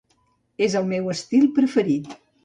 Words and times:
És 0.67 0.77
el 0.79 0.87
meu 0.93 1.11
estil 1.13 1.45
preferit. 1.59 2.11